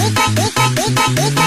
[0.00, 1.37] Eita, eita, eita, eita.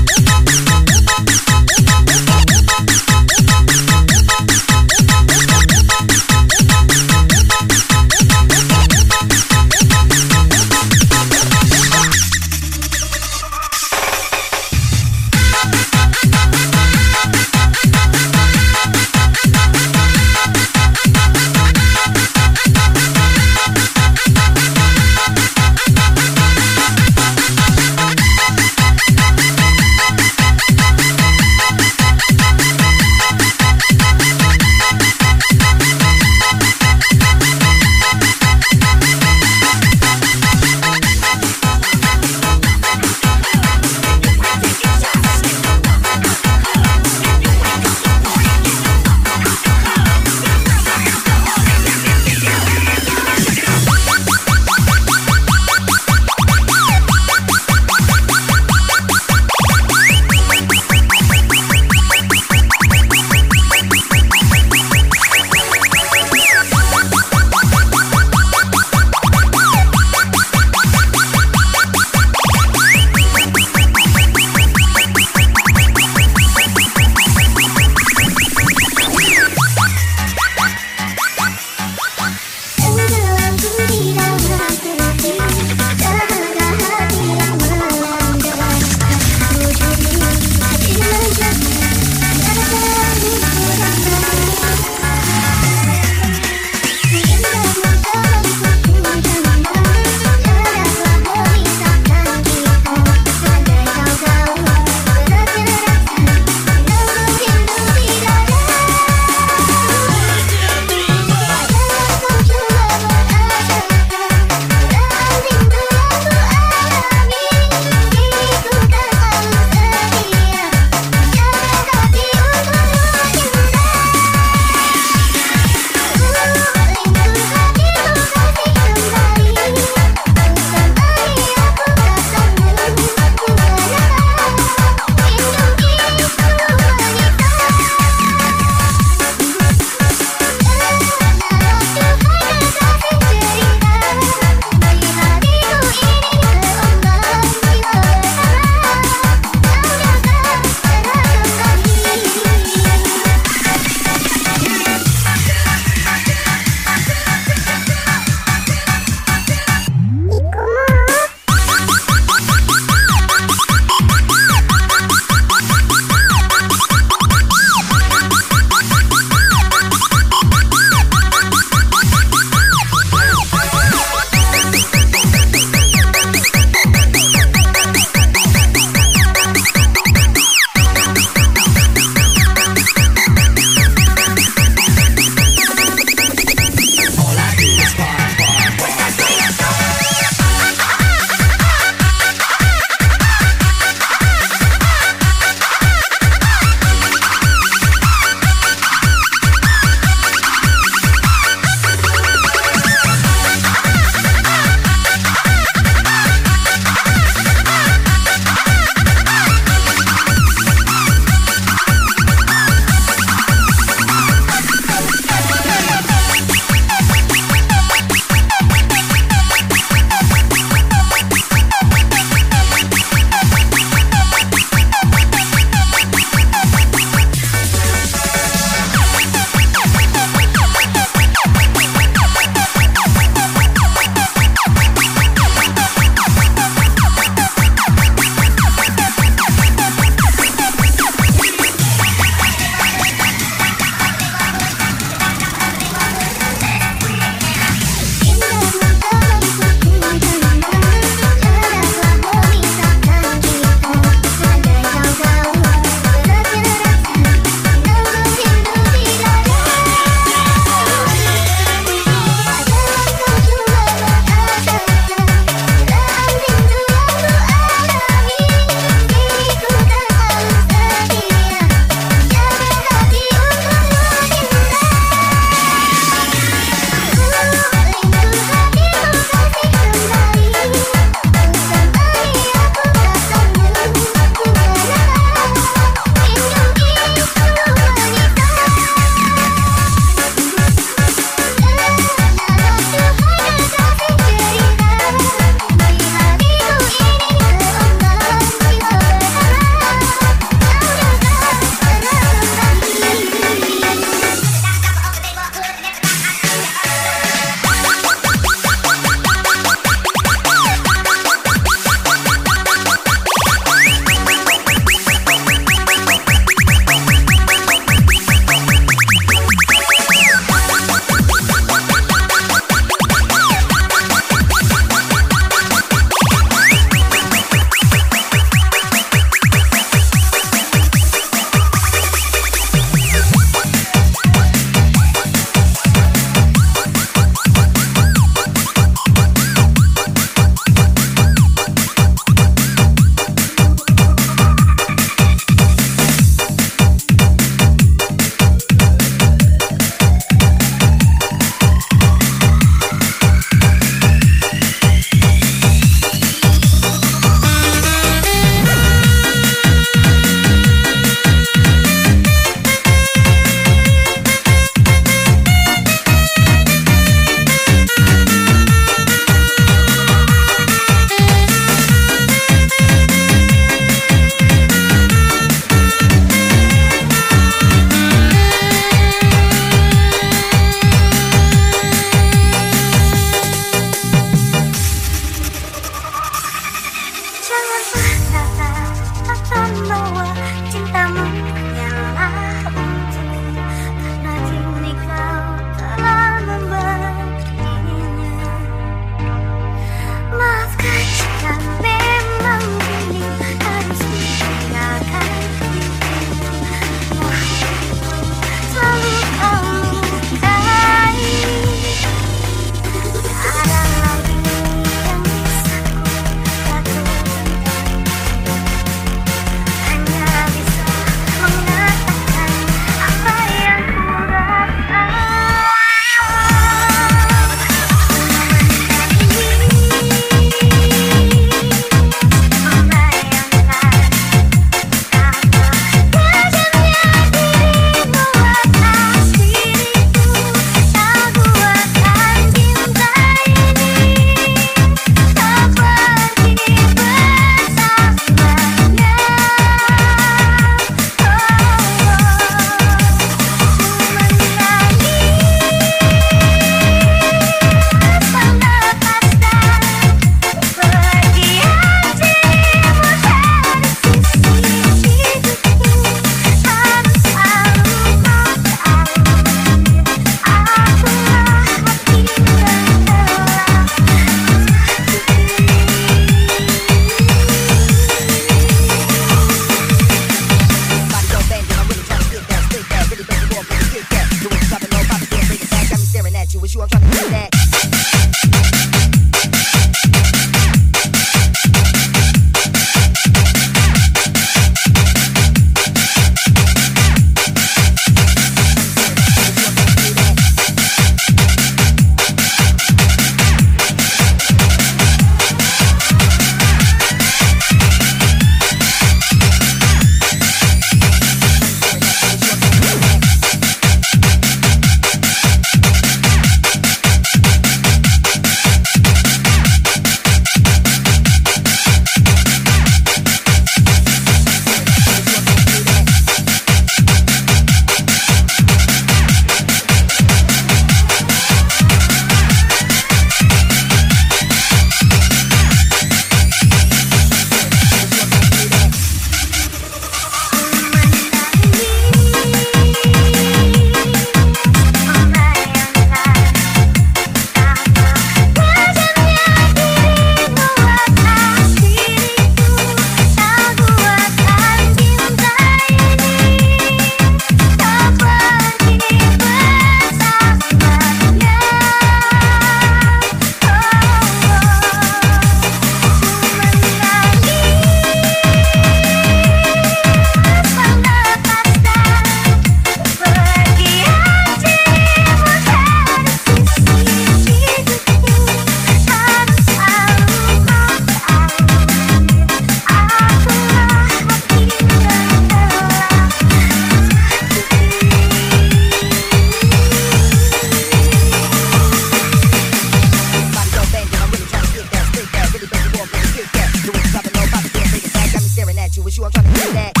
[599.21, 600.00] you, I'm trying to get that.